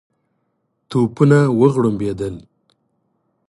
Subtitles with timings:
[0.89, 2.35] توپونه وغړمبېدل.